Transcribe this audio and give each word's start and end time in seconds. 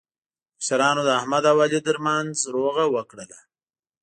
مشرانو 0.59 1.01
د 1.05 1.09
احمد 1.19 1.43
او 1.51 1.57
علي 1.65 1.79
ترمنځ 1.87 2.35
روغه 2.55 2.83
وکړله. 2.95 3.39